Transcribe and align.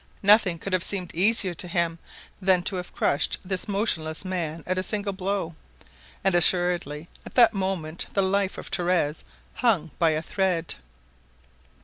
Nothing 0.23 0.57
could 0.57 0.73
have 0.73 0.81
seemed 0.83 1.13
easier 1.13 1.53
to 1.53 1.67
him 1.67 1.99
than 2.41 2.63
to 2.63 2.77
have 2.77 2.91
crushed 2.95 3.37
this 3.45 3.67
motionless 3.67 4.25
man 4.25 4.63
at 4.65 4.79
a 4.79 4.81
single 4.81 5.13
blow, 5.13 5.55
and 6.23 6.33
assuredly 6.33 7.07
at 7.23 7.35
that 7.35 7.53
moment 7.53 8.07
the 8.15 8.23
life 8.23 8.57
of 8.57 8.71
Torres 8.71 9.23
hung 9.53 9.91
by 9.99 10.09
a 10.09 10.23
thread. 10.23 10.73